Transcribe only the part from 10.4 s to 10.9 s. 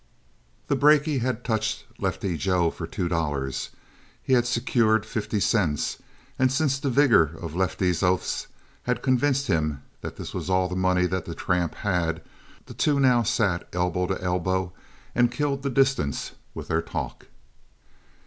all the